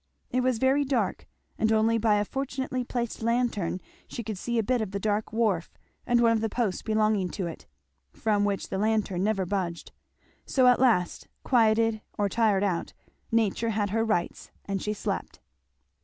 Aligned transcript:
It 0.31 0.41
was 0.41 0.57
very 0.57 0.83
dark, 0.83 1.27
and 1.59 1.71
only 1.71 1.99
by 1.99 2.15
a 2.15 2.25
fortunately 2.25 2.83
placed 2.83 3.21
lantern 3.21 3.79
she 4.07 4.23
could 4.23 4.39
see 4.39 4.57
a 4.57 4.63
bit 4.63 4.81
of 4.81 4.89
the 4.93 4.99
dark 4.99 5.31
wharf 5.31 5.77
and 6.07 6.19
one 6.19 6.31
of 6.31 6.41
the 6.41 6.49
posts 6.49 6.81
belonging 6.81 7.29
to 7.29 7.45
it, 7.45 7.67
from 8.11 8.43
which 8.43 8.69
the 8.69 8.79
lantern 8.79 9.23
never 9.23 9.45
budged; 9.45 9.91
so 10.43 10.65
at 10.65 10.79
last, 10.79 11.27
quieted 11.43 12.01
or 12.17 12.29
tired 12.29 12.63
out, 12.63 12.93
nature 13.31 13.69
had 13.69 13.91
her 13.91 14.03
rights, 14.03 14.49
and 14.65 14.81
she 14.81 14.91
slept. 14.93 15.39